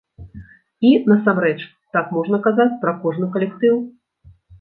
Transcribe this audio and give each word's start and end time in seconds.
І, 0.91 0.93
насамрэч, 1.11 1.57
так 1.97 2.09
можна 2.15 2.39
казаць 2.47 2.79
пра 2.87 2.95
кожны 3.05 3.29
калектыў. 3.37 3.75